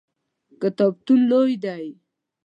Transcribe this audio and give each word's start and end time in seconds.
کتابتون 0.61 1.19
لوی 1.29 1.53
دی؟ 1.63 1.85